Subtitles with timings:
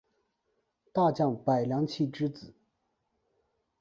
[0.91, 2.55] 大将柏良器之子。